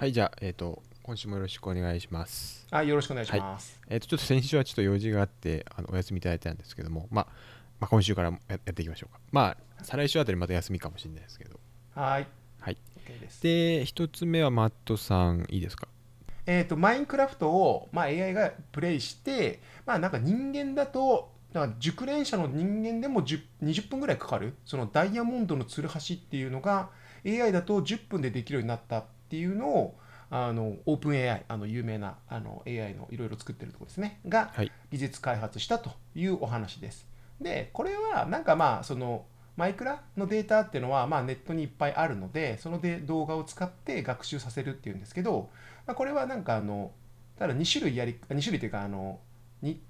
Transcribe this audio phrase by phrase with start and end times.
[0.00, 2.66] はい、じゃあ、えっ、と、今週もよろしくお願いします。
[2.70, 3.78] あよろしくお願いします。
[3.86, 7.26] えっ、と、ちょっと先週はちょっと用事があって、あのお休みいただいたんですけども、まあ、
[7.80, 9.20] まあ、今週からややっていきましょうか。
[9.30, 11.60] まあ、再来週あたりまた休みかもしれないですけど。
[11.94, 12.26] はい。
[12.60, 12.78] はい。
[13.04, 15.86] OK で一つ目はマットさん、いいですか？
[16.46, 26.88] えっ、と、マインクラフトを、まあ、AI がプレイして、まあ、なんか人間だと、なんか熟練者の人間でも10 20分ぐらいかかる、そのダイヤモンドのツルハシっていうのが、
[27.26, 34.72] AI だと10分でできるようになったっていうのを、あのオープン AI、あの有名なあの AI のいろいろ作ってるところですね、がはい。
[34.90, 37.06] 技術開発したというお話です。
[37.40, 39.24] で、これはなんかまあ、その
[39.56, 45.48] マイクラのデータっていうのはまあネットにいっぱいあるので、そので動画を使って学習させるっていうんですけど、
[45.86, 46.90] まあ、これはなんかあの、
[47.38, 49.20] ただ2種類やり、2種類というか、あの、
[49.62, 49.80] に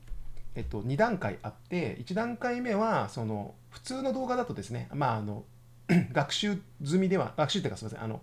[0.55, 5.45] えっと、2段階あって、1段階目は、その、普通の動画だとですね、まあ、あの、
[6.13, 8.21] 学習済みでは、学習っていうかすみません、あの、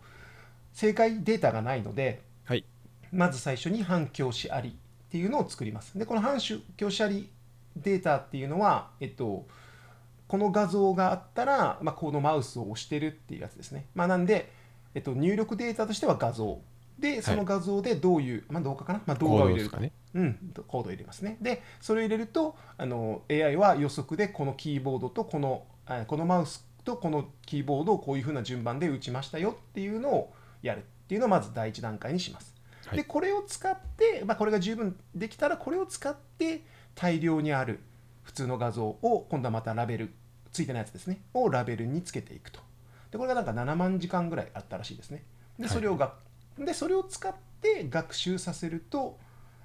[0.74, 2.66] 正解データがないので、はい。
[3.12, 5.98] まず最初に反教師ありっていうのを作ります。
[5.98, 6.40] で、この反
[6.76, 7.30] 教師あり
[7.76, 9.48] データっていうのは、えっと、
[10.28, 13.86] この画像があったら、まあ、このマウスを押してるっていうやつですね。
[13.96, 14.52] まあ、なんで、
[14.94, 16.60] えっと、入力データとしては画像。
[17.00, 19.92] で、その画像でどういう、まあ、動画かな、まあ、動画を入れるかね。
[20.14, 21.38] うん、コードを入れますね。
[21.42, 32.54] で、それを入れると、あの AI は予測でこのキーボードとこのあこのマウスとこのキーボードをこういうふうな順番で打ちましたよっていうのをやるっていうのをまず第一段階にします。
[32.86, 36.64] はいで、これを使って、まあ、これが十分できたら、これを使って
[36.96, 37.82] 大量にある
[38.24, 40.14] 普通の画像を今度はまたラベル、
[40.54, 42.62] ついてないやつですね、をラベルにつけていくと。
[43.12, 45.26] で、これがなんか7万時間ぐらいあったらしいですね。
[45.60, 46.14] で、はいそれをが、
[46.58, 49.20] でそれを使って学習させると、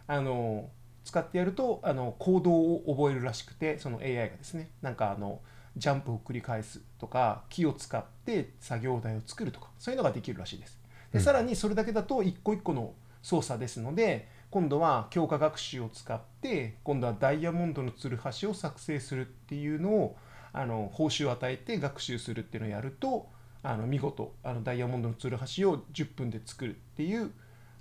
[0.08, 0.70] あの
[1.04, 5.40] 使ってやるとあの行動を覚えるらしくてその AI がですねなんかあの
[5.76, 10.78] ジャンプを繰り返すとか木を使って作業台を作るとかそういうのができるらしいです
[11.12, 20.16] でうんさらにそれだけだと一個一個の操作ですので今度は強化学習を使って今度はダイヤモンドのツルハシを作成するっていうのを
[20.52, 23.28] あの報酬を与えて学習するっていうのをやると
[23.62, 27.30] あの見事あのダイヤモンドのツルハシを10分で作るっていう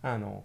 [0.01, 0.43] あの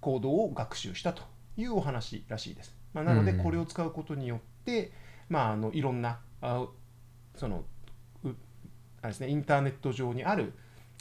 [0.00, 1.22] 行動を学習したと
[1.56, 2.74] いうお話らしいです。
[2.92, 4.90] まあ、なのでうんこれを使うことによって、
[5.28, 6.66] まあ、あのいろんなあ
[7.36, 7.64] その
[8.24, 8.28] う
[9.02, 10.54] あれです、ね、インターネット上にある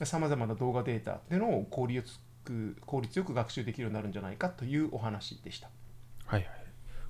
[0.05, 2.03] さまざまな動画データっていうのを効率よ
[2.43, 5.69] く効率よく学習できるようになるんじゃないかというお話でした。
[6.25, 6.49] はいはい。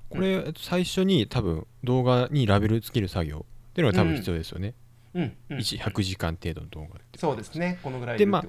[0.08, 4.74] これ、えっと最初に多分動画にラベルつける作業っていうのが多分必要ですよね。
[5.14, 7.18] うんうん一100時間程度の動画って。
[7.18, 8.44] そうですね、このぐらいでまあ。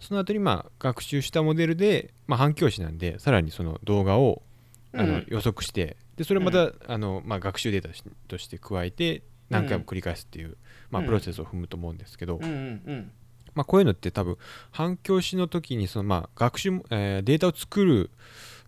[0.00, 4.42] その後にまあ学習したモデルで、まあ、反教師なんでさらにその動画を
[4.94, 7.90] あのうん予測してでそれをまた、あのまあ、学習データ
[8.28, 10.56] として加えて何回も繰り返すっていう、
[10.90, 13.10] まあ、うんプロセスを踏むと思うんですけど、うんうんうん
[13.56, 14.36] まあ、こういうのって多分
[14.70, 18.10] 反教師の時にそのまあ学習、えーデータを作る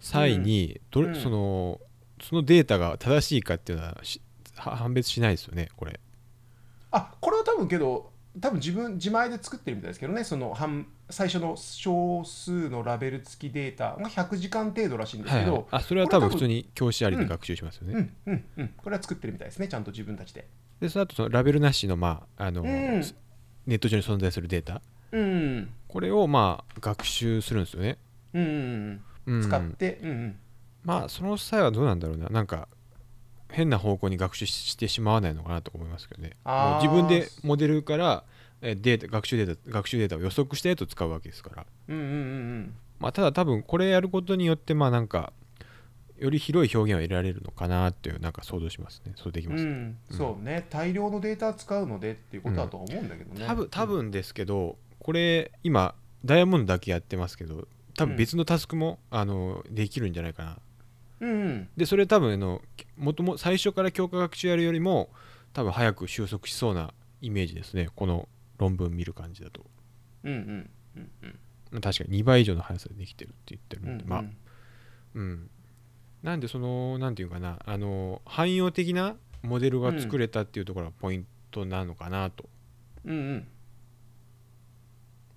[0.01, 1.15] 際にどれ、うん。
[1.15, 1.81] その
[2.23, 4.01] そのデータが正しいかっていうのは
[4.57, 6.01] 判別しないですよねこれ。
[6.91, 8.11] あこれは多分けど
[8.41, 17.95] 多分自分自前で作ってるみたいですけどねその半最初の少数のラベル付きデータが100時間程度らしいんですけど、はいはい、あそれは多分普通に教師ありで学習しますよね。
[17.95, 18.69] うんうんうん。
[18.69, 20.49] これは作ってるみたいですねちゃんと自分たちで。
[20.81, 23.03] でその後そのラベルなしの,、まああのうん
[23.69, 24.81] ネット上に存在するデータ。
[25.13, 25.69] うん。
[25.87, 27.99] これをまあ学習するんですよね。
[28.33, 30.37] うんうん使ってうんうん。
[30.85, 32.29] まあその際はどうなんだろうな。
[32.31, 32.67] なんか
[33.51, 36.33] 変な方向に学習してしまわないのかなと思いますけどね。
[36.45, 38.25] もう自分でモデルから
[38.63, 41.67] えデータ学習データ学習データを予測したやつを使うわけですから。
[41.89, 42.75] うんうんうん。
[43.01, 45.33] まあ、ただ多分これやることによってまあなんか
[46.19, 49.13] より広い表現を得られるのかなっていうなんか想像しますね。
[49.17, 49.63] そうできます。
[49.63, 49.69] うん。
[49.69, 49.97] うん。
[50.11, 50.67] そうね。
[50.71, 53.47] 大量のデータ使うのでっていうことだとは思うんだけどね。
[53.47, 60.59] 多分多分ですけどこれ今ダイヤモンドだけやってますけど多分別のタスクも、あのできるんじゃないかな。
[61.21, 61.69] うんうん。
[61.77, 62.63] でそれ多分あの
[62.97, 65.11] もとも最初から強化学習やるよりも
[65.53, 67.89] 多分早く収束しそうなイメージですね。
[67.95, 68.29] この
[68.59, 69.65] 論文見る感じだと。
[70.25, 71.39] うんうんうんうん。
[71.71, 73.99] まあ確かに2倍以上の速さでできてるって言ってるうんん。
[73.99, 74.25] で、まあ。
[75.15, 75.51] うん
[76.23, 82.45] なんでそのなんていうかなあの汎用的なモデルが作れたっていうところがポイントなのかなと、
[83.05, 83.49] うんうん。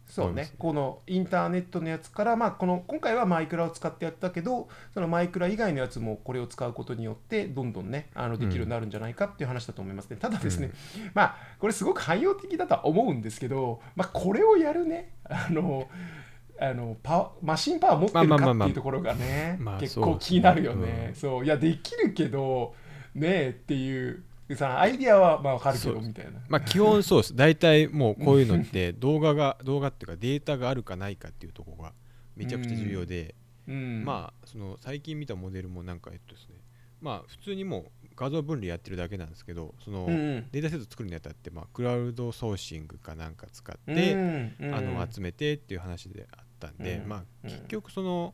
[0.07, 0.55] そうね思いますね。
[0.57, 10.71] このインターネットのやつから、まあ、この今回はマイクラを使ってやったけどそのマイクラ以外のやつもこれを使うことによってどんどんねあのできるようになるんじゃないかっていう話だと思いますね、ただですね、
[11.13, 15.13] まあこれすごく汎用的だとは思うんですけど、まあ、これをやるね。
[15.29, 15.87] あの
[16.63, 21.15] あのパワマシンパワー持ってるかっていうところがね、まあ結構気になるよね、うん。
[21.15, 21.45] そう。
[21.45, 22.75] いやできるけど
[23.15, 24.23] ねえっていう。
[24.55, 26.33] さアイディアはまあわかるけどみたいな。
[26.47, 27.35] まあ基本そうです。
[27.35, 31.93] 大体もう こういうのって動画が動画っていうかデータがあるかないかっていうところが
[32.35, 33.33] めちゃくちゃ重要で、
[33.67, 34.05] うん。
[34.05, 36.55] まあその最近見たモデルもなんかえっとですね。
[37.01, 44.75] まあ普通にもう画像分離やってるだけなんですけどその、データセット作るにあたって、まあ、クラウドソーシングかなんか使って、うんうん。
[44.75, 47.09] あの集めてっていう話であったんで、うん。
[47.09, 47.49] まあうん。
[47.49, 48.33] 結局その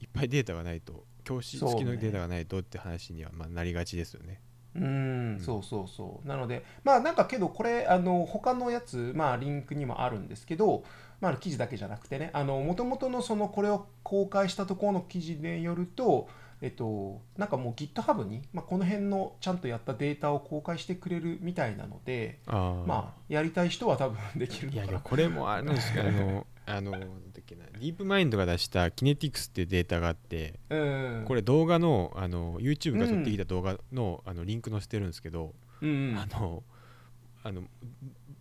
[0.00, 4.40] いっぱいデータがないと教師付きのデータがないとって話にはまあなりがちですよね。
[4.74, 6.28] うん、そうそうそう。
[6.28, 10.84] なのでまあなんかけどこれあの他のやつまあリンクにもあるんですけど
[11.20, 16.28] まあ記事だけじゃなくてねあの元々のそのこれを公開したところの記事でよると
[16.62, 27.00] えっとなんかもう GitHub に、まあ、この辺のちゃんとやったデータを公開してくれるみたいなのでまあやりたい人は多分できるいやのかなこれもあれなんですけどあのだっ
[27.44, 36.18] けなディープマインドが出したキネティクスっていうデータがあってうんこれ動画のあの YouTube が撮ってきた動画の,、あのリンク載せてるんですけど、うんうん。
[36.18, 36.62] あの
[37.44, 37.62] あの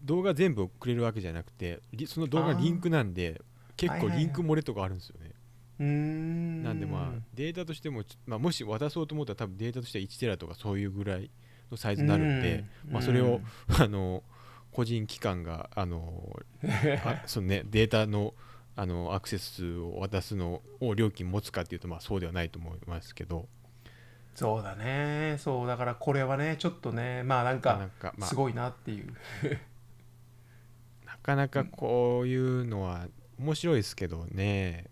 [0.04, 3.42] 動画全部くれるわけじゃなくてリその動画リンクなんで
[3.76, 5.32] 結構リンク漏れとかあるんですよね。
[5.80, 11.32] なんでまあデータとしてもまあ、もし渡そうと思ったら多分データとしては1テラとかそういうぐらい
[11.72, 13.42] のサイズになるんで、うんまあ、それを、
[13.80, 14.24] あの
[14.72, 16.40] 個人機関があの
[17.04, 18.34] あ その、ね、データの
[18.76, 23.48] あのアクセス数を渡すのを料金持つかっていうと、まあ、そうではないと思いますけど。
[24.34, 25.36] そうだね。
[25.40, 29.14] そうだからこれはねちょっとねまあなんなかす、ごいなっていう。
[31.06, 33.08] なかなかこういうのは
[33.38, 34.86] 面白いですけどね。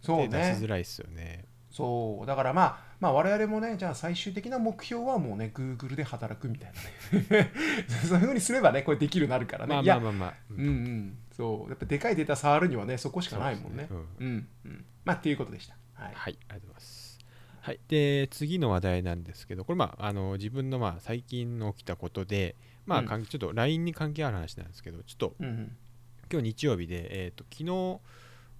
[0.00, 1.44] そう手出しづねらいですよね。
[1.76, 2.26] そう。
[2.26, 6.72] だからまあまあ我々もねじゃあ最終的な目標はもうね Google で働くみたい
[7.12, 7.52] なね。
[8.08, 11.18] そういうふうにすればねこれできるようになるからね、まあいやまあまあまあ、うんうんうん。
[11.32, 11.68] そう。
[11.68, 13.86] やっぱでかいデータ触るにはねそこしかないもんね。
[13.90, 14.16] そうですね。
[14.20, 14.48] うん。
[14.64, 15.76] うんまあっていうことでした。
[15.92, 17.18] はい、はい、ありがとうございます。
[17.60, 22.56] はい、で次の話題なんですけどこれまああの自分のまあ最近の起きたことで
[22.86, 23.06] まあ、うん。
[23.06, 25.76] 関ちょっと LINE に関係ある話なんですけどちょっとうんうん。
[26.32, 28.00] 今日日曜日で、えー、と昨日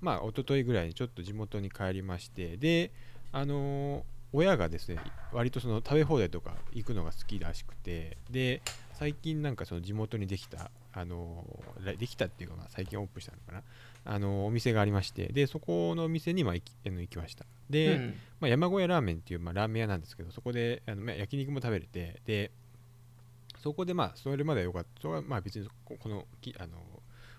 [0.00, 2.90] まあ一昨日ぐらいにちょっと地元に帰りましてで
[3.32, 4.02] あのー
[4.32, 4.98] 親がですね
[5.32, 8.60] 割とその食べ放題とか行くのが好きらしくてで
[8.92, 13.62] 最近なんかその地元にできたあのーできたっていうかまあ最近オープンしたのかな
[14.04, 17.46] あのーお店がありましてでそこのお店にまあ行き行きました。
[17.70, 18.14] で、うん。
[18.40, 22.50] まあ、山小屋ラーメンっていう、まあ、ラーメン屋なんですけどそこであの、まあ焼肉も食べれてで
[23.58, 25.00] そこでまあそれまではよかった。
[25.00, 26.76] それはまあ別にここのきあの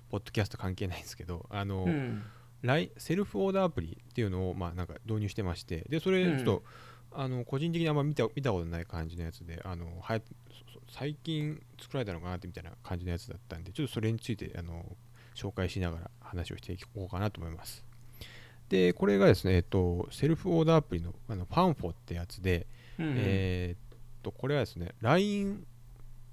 [0.09, 2.23] ポッドキャスト関係ないんですけどあの、うん
[2.61, 6.63] ライセルフオーダーアプリっていうのをまあなんか導入してましてでそれちょっと、
[7.11, 10.21] あの個人的にあんま見た見たことない感じのやつであのはや
[10.89, 14.85] 最近作られたのかなってみたいな感じのやつだったんでちょっとそれについてあの
[15.35, 17.83] 紹介しながら話をしていこうかなと思います。
[18.69, 22.67] でこれがですね、えっと、セルフオーダーアプリのあのファンフォってやつで、
[22.99, 25.65] うんえーっとこれはですね LINE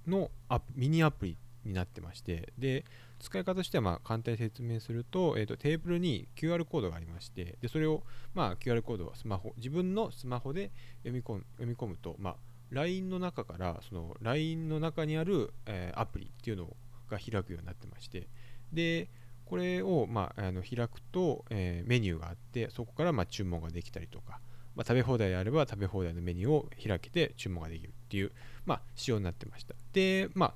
[0.07, 2.85] のアプミニアプリになってましてで
[3.25, 8.03] 使い方としてはま簡単に説明すると,、えーとテーブルに QR コードがありましてでそれを
[8.35, 12.37] まあ QR コードをスマホ自分のスマホで読み込む読み込むと、まあ、
[12.71, 16.67] LINE の中からその LINE の中にある、えーアプリっていうの
[17.09, 18.29] が開くようになってまして
[18.73, 19.09] で
[19.47, 24.41] これを、まあ、あの開くと、えーメニューがあってそこからま注文ができたりとか、
[24.75, 28.33] まあ、食べ放題であれば食べ放題のメニューを開けて注文ができるっていう、
[28.67, 29.75] まあ、仕様になってました。
[29.93, 30.55] で、まあ、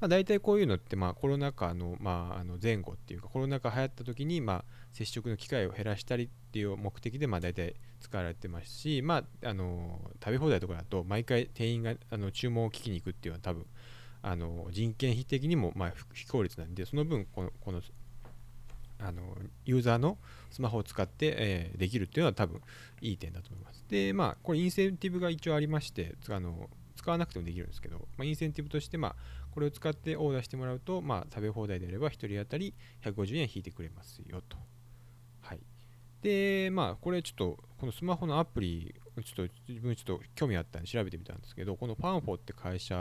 [0.00, 13.66] まあ大体こういうのってまあコロナ禍の,、まあ、あの前後っていうかコロナ禍流行った時にまあ接触の機会を減らしたりっていう目的でまあ大体使われてますし、まあ、あの食べ放題とかだと毎回店員があの注文を聞きに行くっていうのは多分
[14.22, 17.82] あの人件費的にもまあ非効率なんでその分このこの
[19.00, 19.22] あの
[19.64, 20.18] ユーザーの
[20.50, 22.60] スマホを使って、えーできるっていうのは多分
[23.00, 23.84] いい点だと思います。
[23.88, 29.16] で、まあ、これインセンティブが一応ありまして、あの使わなくてもできるんですけど、まあ、インセンティブとして、まあ、
[29.52, 32.74] これを使ってオーダーしてもらうと、まあ、食べ放題であれば1人当たり
[33.04, 34.56] 150円引いてくれますよと。
[35.40, 35.60] はい。
[36.22, 42.96] で、まあ、これちょっと、このスマホのアプリ、ちょっと自分ちょっと興味あったんで調べてみたんですけど、このファンフォって会社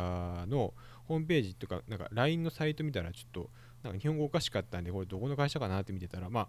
[0.48, 0.74] の
[1.06, 3.50] ホームページとか、なんか LINE のサイト見たらちょっと、
[3.84, 6.48] なんか日本語おかしかったんで、これどこの会社かなって見てたら、まあ、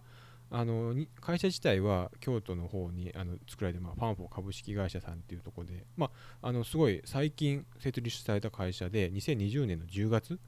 [0.50, 6.10] あの会社自体は京都の方にあの作られて、まあ、ファンフォー株式会社さんっていうところで、ま
[6.42, 10.38] あ、あのすごい最近設立された会社で2020年の10月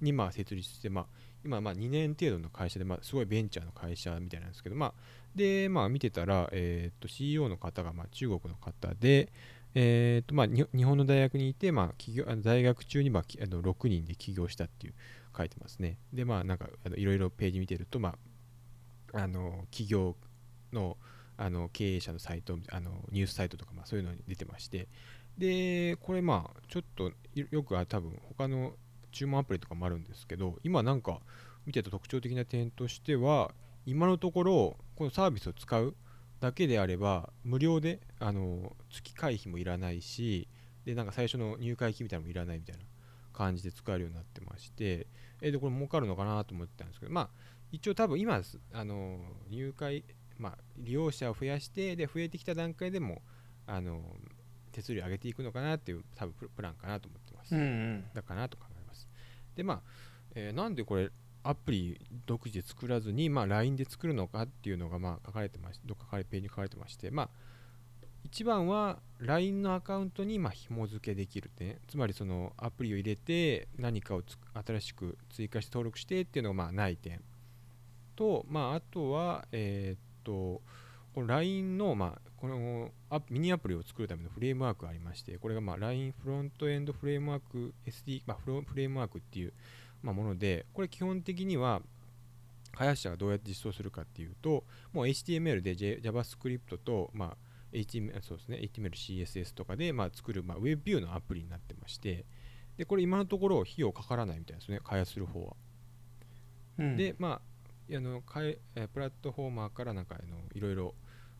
[0.00, 1.06] にまあ設立して、まあ、
[1.44, 4.94] 今まあ2年程度の会社で、まあ、すごいベンチャーの会社みたいなんですけど、まあ、
[5.36, 9.30] で、まあ、見てたら、えーと CEO の方がまあ中国の方で、
[9.76, 14.94] えーとまあ、日本の大学にいて、まあ、起業大学中にまあ6人で起業したっていう
[15.36, 15.98] 書いてますね。
[16.12, 18.16] で、まあ、なんかいろいろページ見てると、ま
[19.12, 20.16] あ、あの企業
[20.72, 20.96] の
[21.36, 24.86] あの経営者のサイトあのニュースサイトとか、まあ、そういうのに出てまして
[25.36, 28.74] でこれまあちょっとよくあ多分他の
[29.10, 31.20] 注文アプリとかもあるんですけど今なんか
[31.66, 33.52] 見てた特徴的な点としては
[33.86, 35.96] 今のところこのサービスを使う
[36.40, 40.48] だけであれば無料であの月会費もいらないし
[40.84, 42.82] でなんか最初の入会費みたいなのもいらないみたいな
[43.32, 45.06] 感じで使えるようになってまして
[45.40, 47.28] えでこれ儲かるのかなと思ってたんですけどまあ
[47.72, 48.40] 一応多分今
[48.72, 49.18] あの
[49.50, 50.04] 入会
[50.38, 53.22] まあ利用者を増やしてで増えてきた段階でも
[53.66, 54.02] あの
[54.72, 58.04] 手数料上げていくのかなっていう多分プランかなと思ってます、うんうん。
[58.12, 59.08] だかなと考えます。
[59.54, 59.80] でまあ、
[60.34, 61.10] えーなんでこれ
[61.44, 67.30] アプリ独自で作らずに、まあ、LINE で作るのかっていうのがまあ書かれてましどっかページに書かれてましてまあ
[68.34, 74.22] 一番は LINE のアカウントにま紐付けできる点つまりそのアプリを入れて何かを
[74.66, 77.20] 新しく追加して登録してっていうのがまあない点。
[78.16, 80.62] と、まあ、あとは、えっと
[81.14, 82.90] この LINE の、まあ、この
[83.30, 89.52] ミニアプリを作るためのフレームワークがありましてこれがま LINE フロントエンドフレームワーク SD、まあ、フロフレームワークっていう、
[90.02, 91.82] ま、ものでこれ基本的には
[92.72, 97.36] 開発者がどうやって実装するかっていうともう HTML で、J、JavaScript と、ま
[97.74, 102.24] HTML, そうですね HTML、CSS とかで、まあ、作る、まあ、WebView のアプリになってまして
[102.76, 105.56] でこれ今のところ費用かからないみたいですね開発する方は。
[106.78, 107.40] うんでま
[107.90, 110.94] ああのかええープラットフォーマーからなんかあのいろいろ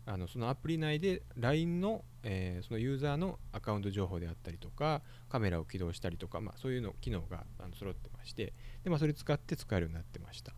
[0.07, 8.53] あのそのアプリ内で LINE の、えーそのユーザーのアカウント情報であったりとかカメラを起動したりとか、まあ、そういうの機能があの揃ってまして
[8.85, 10.53] で、まあ、それ使って使えるようになってました、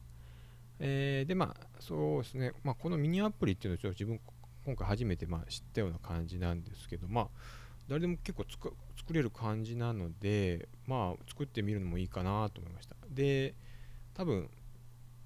[0.81, 4.21] えーでまあそうですね、まあ、このミニアプリっていうのをちょっと自分
[4.67, 7.29] 今回初めてまあ知ったような感じなんですけどまあ
[7.89, 8.75] 誰でも結構作
[9.13, 12.97] れる感じなのでまあ作ってみるのもいいかなと思いました。
[13.09, 13.55] で
[14.13, 14.51] 多分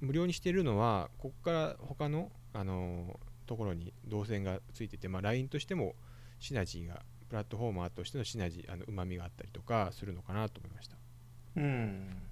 [0.01, 5.95] 無料にしてるのはここから他の、あのところに動線がついてて、まあ、LINE としても
[6.39, 10.97] シナジーがプラットフォーマーとしてのシナジーあの旨味があったりとかするのかなと思いました。
[11.57, 12.23] うん。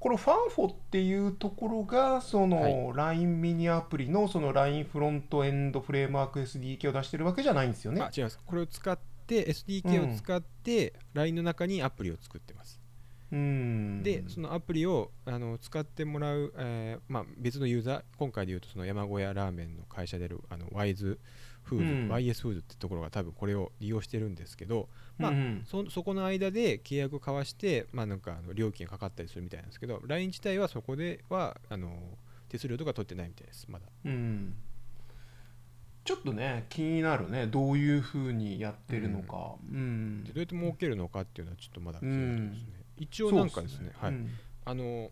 [0.00, 8.00] このファンフォっていうところがその LINE ミニアプリのその LINE フロントエンドフレームワーク SDK を出してるわけじゃないんですよね。
[8.00, 8.10] あ。
[8.16, 8.38] 違います。
[8.44, 12.80] これを使って SDK を使って LINE の中にアプリを作ってます、
[13.32, 14.02] うん。
[14.04, 21.18] でそのアプリをあの使ってもらう、えーまあ、別のユーザー今回でいうとその山小屋ラーメンの会社であるあのワイズ
[21.68, 22.08] フーズ、うん。
[22.12, 31.92] YS フーズってところが多分これを利用してるんですけど、まあうんそそこの間で契約を交わして、まあ、なんかあの料金がかかったりするみたいなんですけど LINE 自体はそこではあの
[32.48, 33.86] 手数料とか取ってないみたいですまだ。
[34.04, 34.54] うん。
[36.04, 37.46] ちょっとね気になるね。
[37.46, 39.56] どういうふうにやってるのか。
[39.70, 40.24] うん。
[40.24, 43.90] でどうやって儲けるのかっていうのはちょっとまだ気になるんですね、一応なんかですね。
[43.94, 44.30] はい、うん。
[44.64, 45.10] あの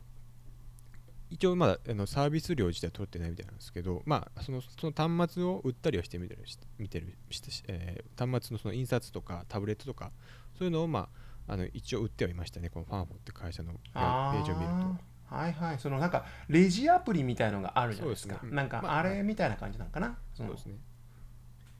[1.29, 10.13] 一応まだあのサービス料自体は取ってないみたいなんですけど、まあ、そのその端末を売ったりはしてみてるし見てるしえー端末のその印刷とかタブレットとか
[10.57, 11.09] そういうのを、ま
[11.49, 14.45] あ、あの一応売ってはいましたねこのファンフォって会社のペあー。
[14.45, 14.75] ジを見ると。
[14.75, 14.97] あー
[15.29, 15.79] はいはい。
[15.81, 18.35] そのなんかレジアプリみたいのがあるじゃないですか。
[18.35, 18.41] ね。
[18.53, 18.99] なんかまあ。
[18.99, 20.51] あれみたいな感じなんかな、その。
[20.51, 20.77] そうですね。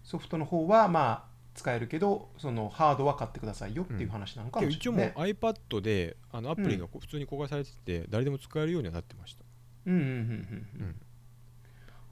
[0.03, 9.45] ソフトの方はまあ使えるけどそのハードは買ってくださいよっていう話なのかもしけど一応もうれないね、iPad であのアプリがこう普通に公開されてて、誰でも使えるようにはなってました。
[9.87, 10.95] うんうんうん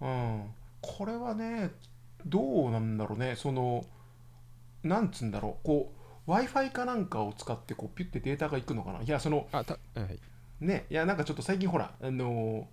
[0.01, 0.51] うんうん。
[0.81, 1.71] これはね
[2.27, 3.37] どうなんだろうね。
[3.37, 3.85] その
[4.83, 5.67] なんつうんだろう。
[5.67, 5.93] こ
[6.27, 9.03] う w i f i かなんかを使ってこうピュッてデータがいくのかな。
[9.03, 10.19] いやそのあたはい。
[10.61, 12.67] ねいやなんかちょっと最近ほらあの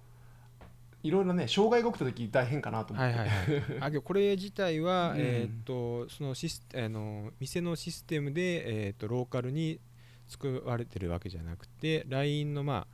[1.04, 3.38] いろいろね障害が起きた時大変かなと思って、はいはい
[3.80, 3.98] はい。
[3.98, 5.18] あこれ自体は、うん。
[5.20, 9.80] えーっとそのシスあの店のシステムで、えーっとローカルに
[10.28, 12.88] 作られてるわけじゃなくて LINE の,、ま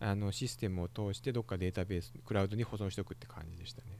[0.00, 3.98] あ、あのシステムを通してどっかデータベースクラウドに保存しておくって感じでしたね。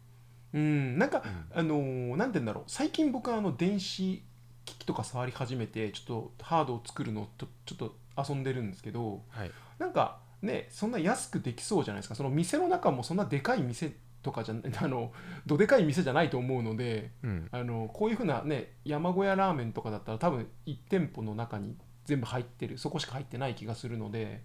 [0.55, 0.99] うん。
[0.99, 1.23] なんか
[1.55, 1.59] うん。
[1.59, 2.65] あのーなんて言うんだろう。
[2.67, 4.23] 最近僕はあの電子
[4.65, 12.15] 機器とか触り始めてちょっとハードを作るのとちょっと遊んでるんですけどはい、なんかねそんな安くできそうじゃないですか。
[12.15, 15.13] その店の中もそんなでかい店とかじゃ あの
[15.47, 17.49] どでかい店じゃないと思うのでうん。
[17.51, 24.43] あのこういうふうなね山小屋ラーメンとかだったら多分1店舗の中に全部入ってるそこしか入ってない気がするので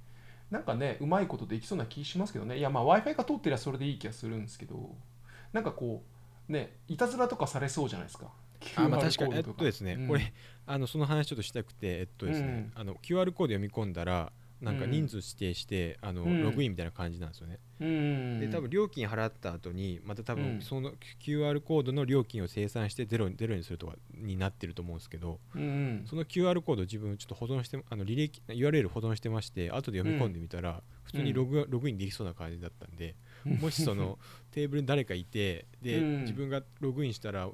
[0.51, 2.57] なんかねうまいことできそうな気しますけどね。
[2.57, 4.95] いやまあ w i f i が通ってりゃそれでいい気がするんですけど
[5.51, 6.03] なんかこ
[6.49, 8.31] うねいたずらとかされそうじゃないですか。
[8.75, 9.35] あまあ確かに。
[9.35, 10.07] えっとですね、うん。
[10.07, 10.33] これ
[10.65, 14.91] あのその話ちょっとしたくてえっとですね、あの QR コード読み込んだらなんかうん。
[14.91, 16.43] 人数指定して、あのうん。
[16.43, 17.59] ログインみたいな感じなんですよね。
[17.79, 18.39] うん。
[18.39, 20.41] で多分料金払った後にまた多うん。
[20.57, 34.17] 分その QR コードの料金を生産してゼロにゼロにするとかになってると思うんですけどその QR コード自分ちょっと保存してあの履歴 URL 保存してまして後で読み込んでみたら普通にログ,、ログインできそうな感じだったんでもしその
[34.51, 36.21] テーブルに誰かいてで、うん。
[36.21, 37.49] 自分がログインしたら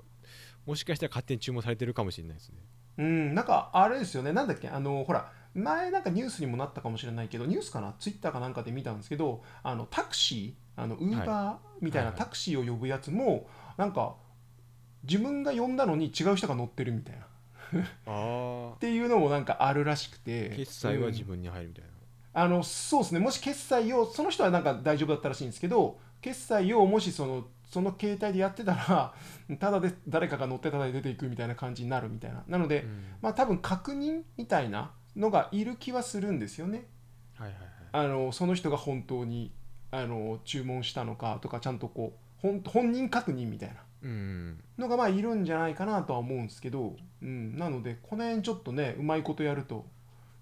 [0.66, 2.58] もしかしたら勝手に注文されてるかもしれないですね。
[2.98, 14.16] うん、なんかあれですよね、なんだっけ、あのほら、前なんかニュースにもなったかもしれないけど、ニュースかな、ツイッターかなんかで見たんですけど、あのタクシあのウーバーみたいなタクシーを呼ぶやつもなんか
[15.04, 17.26] 自分が呼んだのに違う人が乗ってるみたいな。
[17.80, 20.50] っあていうのもなんかあるらしくて。
[20.56, 21.92] 決済は自分分に入るみたいな、
[22.42, 23.20] あのそうですね。
[23.20, 29.14] もし決済をその人はなんか大丈夫だったらしいんですけど決済をもしそのその携帯でやってたら
[29.60, 32.44] ただで誰かが乗ってただで出ていくみたいな感じになるみたいな。
[32.48, 33.04] なので、うん。
[33.22, 36.88] まあ多分確認みたいなのがいる気はするんですよね。
[37.36, 37.70] はいはいはい。
[37.92, 39.52] あのその人が本当に
[39.92, 43.76] あの注文したのかとかちゃんとこう本本人確認みたいな。
[44.04, 49.86] うんのがまあいるんじゃないかなとは思うんですけど、うん、なのでこの辺ちょっとねうまいことやると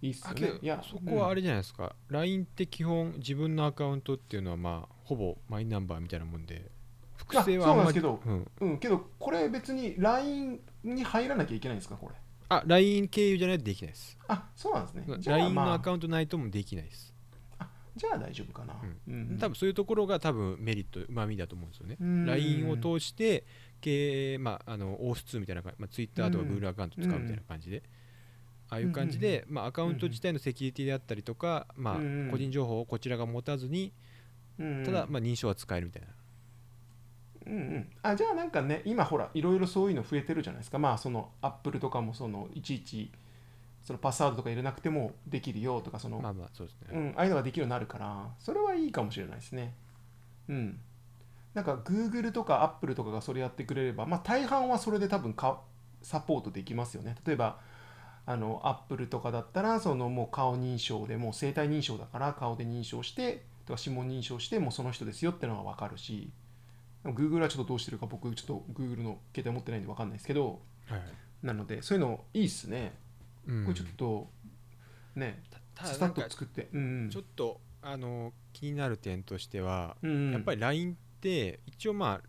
[0.02, 0.54] いいっすよね。
[0.62, 6.72] いやそこはあれじゃないですか、LINE って基本自分のアカウントっていうのはまあほぼマイナンバーみたいなもんで
[7.18, 12.16] 複製はあんまりそうなんですうん、うん、うん、けどこれ別に LINE に入らなきゃいけないんですかこれ
[12.54, 14.18] あ LINE 経由じゃないとできないです。
[14.28, 15.06] あそうなんですね。
[15.20, 15.74] じゃあ LINE のまあ。
[15.76, 17.14] アカウントないともできないです、
[17.96, 18.76] じゃあ大丈夫かな、
[19.08, 19.38] うん。
[19.40, 21.98] 多分そういうところが多分メリットうまみだと思うんですよね。
[22.00, 23.46] うん LINE を通して
[23.80, 26.50] 経営まああのオース2みたいな感じ、まあ、Twitter とかうん。
[26.58, 27.84] Google アカウント使うみたいな感じで、
[28.70, 33.94] ああいう感じで、まあ、アカウント自体のセキュリティであったりとか、まあうん個人情報をこちらが持たずに
[34.60, 34.84] うん。
[34.84, 36.10] ただ、まあ、認証は使えるみたいな、
[37.46, 40.80] うんうん、あじゃあなんかね今ほらいろいろそういうの増えてるじゃないですか。
[40.80, 43.12] まあそのアップルとかもそのいちいち
[43.84, 49.74] そのパスワードとか入れなくてもできるよとかその、まあまあそうですね、うん、ああいうのができるようになるからそれはいいかもしれないですね。
[50.50, 50.80] うん。
[51.54, 55.62] なんか Google とか Apple とかがそれやってくれればまあ大半はそれで多分か
[56.02, 57.16] サポートできますよね。
[57.26, 57.60] 例えば
[58.26, 66.30] あの Apple とかだったらそのもう顔認証でもう生体認証だから顔で認証してとか指紋認証してもうその人ですよってのが分かるし
[67.04, 71.10] Google はちょっとどうしてるか僕ちょっと Google の携帯持ってないんで分かんないですけどはいはい。
[71.44, 72.94] なのでそういうのいいっすね。
[73.48, 73.64] うん。
[73.66, 74.30] これちょっと
[75.16, 75.42] ね
[75.84, 82.28] スタッと作ってうんちょっとあの気になる点としては、うんやっぱり LINE って一応まあ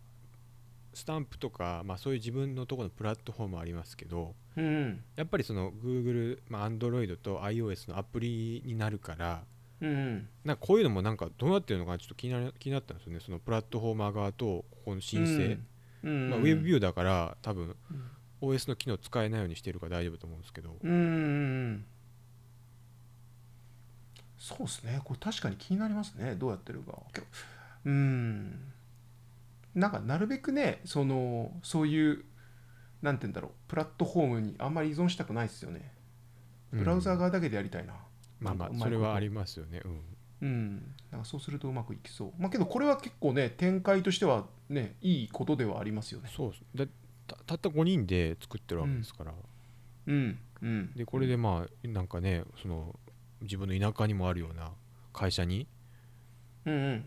[0.95, 5.03] スタンプとか、まあ、そういう自分のところのプラットフォームありますけどうん。
[5.15, 9.43] やっぱりその Google、まあ、Android と iOS のアプリになるから
[9.83, 13.19] うんなんかこういうのもなんかどうなってるのかなちょっと気になる気になったんですよね。
[13.19, 15.57] そのプラットフォーマー側とここの申請、
[16.03, 16.29] うん。
[16.29, 18.55] まあ、ウェブビューだから多分うん。
[18.55, 21.85] OS の機能使えないようにしてるから大丈夫だと思うんですけど、うんうんうん
[24.37, 24.99] そうですね。
[25.05, 26.35] これ確かに気になりますね。
[26.35, 26.99] どうやってるか
[27.85, 28.73] うん。
[29.73, 32.25] なんかなるべくねそのそういう
[33.01, 33.51] なんて言うんだろう。
[33.69, 35.93] プラットフォームにあんまり依存したくないですよね。
[36.73, 37.93] ブラウザーが側だけでやりたいな
[38.43, 39.81] まあまあそれはありますよね。
[39.83, 40.01] うん。
[40.41, 40.95] うん。
[41.23, 42.33] そうするとうまくいきそう。
[42.37, 46.29] まあけどこれは結構ね展開としてはねいいことではありますよね。
[46.35, 46.85] そうだ
[47.25, 49.33] たたった5人で作ってるわけですから、
[50.07, 50.39] うん。
[50.61, 50.91] うん。
[50.95, 52.99] でこれでまあなんかねその
[53.41, 54.71] 自分の田舎にもあるような
[55.13, 55.67] 会社に
[56.65, 57.05] うんうん。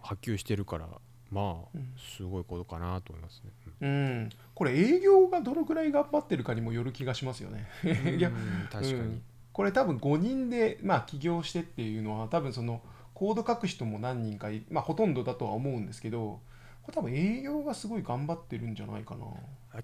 [0.00, 0.88] 波及してるから
[1.30, 1.92] まあうん。
[1.98, 7.68] すごいことかなと思いますね、うん、これ営業がどのくらい頑張ってるかにもよる気がしますよね。
[7.84, 9.22] うん いやうん確かに、うん
[9.58, 12.80] これ多分5人で、まあ、起業してっていうのは多分その
[13.12, 16.38] コード書く人も何人かい、まあ、ほとんどだとは思うんですけど
[16.82, 19.26] これ多分営業がすごい頑張ってるんじゃないかな。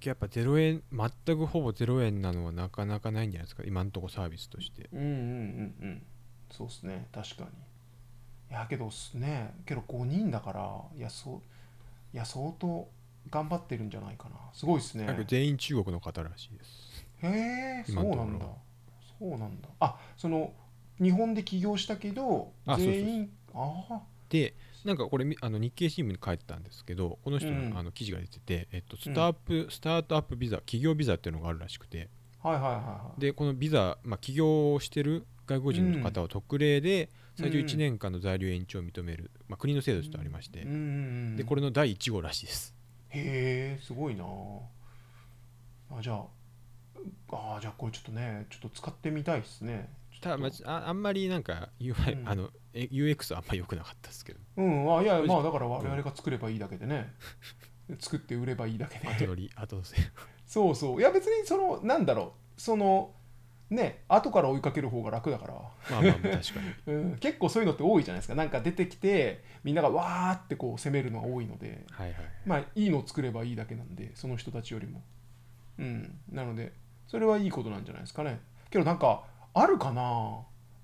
[0.00, 3.64] やっぱ0円全くほぼ0円なのはなかなかないんじゃないですか？
[3.66, 4.88] 今のところサービスとして。
[4.92, 6.02] うんうんうんうん。
[6.52, 7.08] そうですね。
[7.12, 7.48] 確かに。
[8.52, 9.54] いやけどすね。
[9.66, 11.40] けど5人だからいやそう
[12.14, 12.88] いや相当
[13.28, 14.36] 頑張ってるんじゃないかな。
[14.52, 15.24] すごいですね。
[15.26, 17.04] 全員中国の方らしいです。
[17.24, 18.46] へえそうなんだ
[19.30, 19.68] そうなんだ。
[19.80, 20.52] あその
[21.00, 23.04] 日本で起業したけどあそうそうそう。
[23.04, 27.78] 全員ああでなんかこれみあの日経新聞に書いてたんですけどこの人の,、うん。
[27.78, 32.10] あの記事が出てて、えっと、スタープ、スタートアップビザ企業ビザっていうのがあるらしくて。
[32.42, 33.20] はいはいはいはい。
[33.20, 40.78] でこのビザ、まあ、起業してる外国人の方は特例で最長うん1年間の在留延長を認める、まあ、国の制度としてありまして、うんうんう
[41.32, 42.74] んでこれの第1号らしいです。
[43.08, 44.24] へえすごいな
[45.90, 46.24] あじゃあ
[47.30, 49.88] あじゃあこれちょっとねちょっと使ってみたいですね。
[50.20, 52.28] ただ、まあ、ああんまりなんか UI、うん。
[52.28, 54.40] あのえ UX はあんまり良くなかったですけど。
[54.56, 57.12] うんあいやまあだから我々が作ればいいだけでね。
[58.00, 59.06] 作って売ればいいだけで。
[59.06, 59.96] 後乗り後乗せ。
[60.46, 61.00] そうそう。
[61.00, 62.60] いや別にそのなんだろう。
[62.60, 63.12] その
[63.68, 65.54] ね後から追いかける方が楽だから。
[65.90, 66.38] まあまあ確かに。
[66.86, 68.34] うん、結構そういうのって多いじゃないですか。
[68.34, 71.84] なんか出てきてみんながわーってこう攻めるのが多いので。
[71.90, 75.02] はいはいまあいいのを作ればいいだけなんでその人たちよりも。
[75.78, 76.18] うん。
[76.30, 76.72] なので
[77.06, 78.40] それはいいことなんじゃないですかね。
[78.70, 80.40] けどなんかあるかな？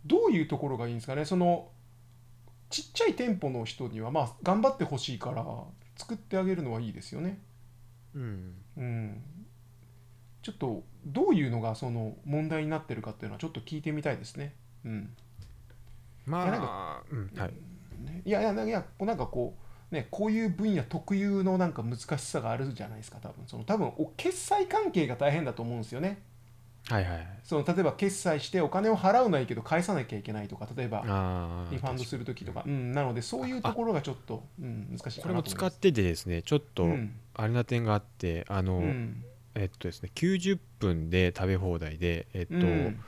[0.07, 1.25] どういうところがいいんですかね？
[1.25, 1.69] その
[2.69, 5.45] ちっちゃい店舗の人にはまあ頑張ってほしいから
[5.97, 7.41] 作ってあげるのはいいですよね。
[8.15, 8.55] うん。
[8.77, 9.23] うん。
[10.43, 14.55] ちょっとどういうのがその問題になってるかっていうのはちょっと聞いてみたいですね。
[14.85, 15.15] うん。
[16.27, 17.53] まいやなんあ、うん、はい。
[18.05, 18.23] ね。
[18.25, 23.47] いやいやいやなんかこうねこういう分野特有のなんか難しさがあるじゃないですか多分。
[23.47, 26.23] その多分お決済関係が大変だと思うんですよね。
[26.89, 27.27] はいはいはい。
[27.45, 31.03] その例えば決済してお金を払うのはいいけど返さなきゃいけないとか例えば
[31.71, 37.13] リファンドするときとか、うん、なのでそういうところがちょっと、うん、難しいこれも使っててですねちょっとうん。
[37.35, 39.25] あれな点があってあの、うん。
[39.55, 43.01] えっとですね90分で食べ放題でえっと、うん。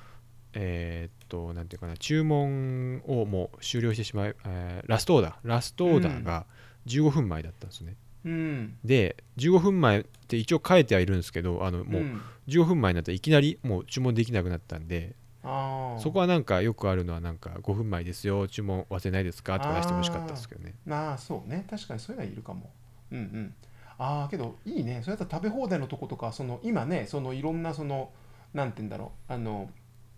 [0.55, 5.35] えーっとなんていうかな注文をもう終了してしまい、えーラストオーダー。
[5.45, 6.47] ラストオーダーが
[6.87, 8.79] 15分前だったんですね、うん。
[8.85, 12.21] で15分前って一応書いてはいるんですけどあのもううん。
[12.49, 19.59] 15分前になったらいきなりもう注文できなくなったんでそこはなんかよくあるのはなんか5分前ですよ注文忘れないですか？
[19.59, 20.75] とか出してほしかったですけどね。
[20.89, 21.65] ああそうね。
[21.69, 22.71] 確かにそういうのはいるかも。
[23.11, 23.55] うんうん。
[23.99, 25.01] ああけどいいね。
[25.05, 28.11] それだったら食べ放題のとことかその今ねそのいろんなその
[28.55, 29.33] なんて言うんだろう。
[29.33, 29.69] あの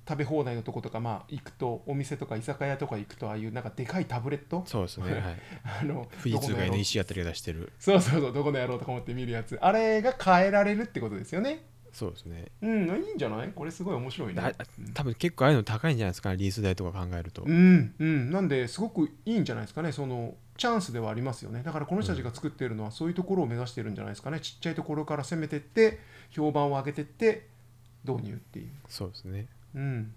[0.06, 4.62] 食べ放題のとことかまあ行くとお店とか居酒屋とか行くとああいうなんかでかいタブレット？
[4.66, 5.22] そうですね、はい、
[5.82, 8.78] あの富士通が NEC あたりが出してるそうそうそうどこのやろう？
[8.78, 9.58] とか思って見るやつ。
[9.60, 11.64] あれが変えられるってことですよね？
[11.92, 12.46] そうですね。
[12.60, 13.52] うんいいんじゃない？
[13.54, 14.42] これすごい面白いね。
[14.42, 14.52] だ
[14.94, 18.30] 多分結構ああいうの高いんじゃないですかねリース代とか考えると、うんうん。
[18.30, 19.92] なんですごくいいんじゃないですかね？
[19.92, 21.62] そのチャンスではありますよね。
[21.62, 24.40] だからこの人たちが作っているのはそういうところを目指してるんじゃないですかね？
[24.40, 27.46] ちっちゃいところから攻めてって評判を上げてって
[28.04, 28.70] 導入っていう。
[28.88, 30.14] そうですねうん。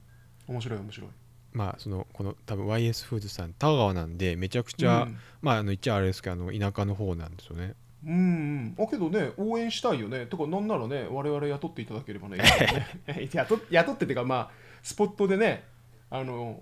[0.47, 1.09] 面白い面白い。
[1.53, 5.17] まあそのこの多分 YS フーズさん田川なんでめちゃくちゃ、うん。
[5.41, 7.73] まああの言っちゃあれですけどあの田舎の方なんですよね。
[8.05, 10.27] うんうん、あけどね応援したいよね。
[10.27, 12.37] とかなんならね我々雇っていただければね。
[12.37, 14.51] ね 雇雇ってっていうかまあ
[14.83, 15.63] スポットでね
[16.09, 16.61] あの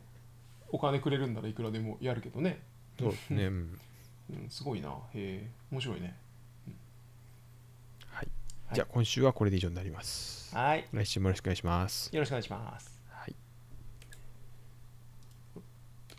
[0.70, 2.62] お金くれるんならいくらでもやるけどね、
[3.00, 3.80] そうですね、うん。
[4.32, 4.90] うん、すごいな。
[4.90, 5.52] へえ。
[5.72, 6.16] 面白いね
[8.74, 10.56] じゃあ今週はこれで以上になります。
[10.56, 10.86] はい。
[10.92, 12.10] 来週もよろしくお願いします。
[12.14, 12.95] よろしくお願いします